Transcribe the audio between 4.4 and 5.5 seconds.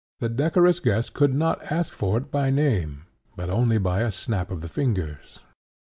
of the fingers (Dufour, op.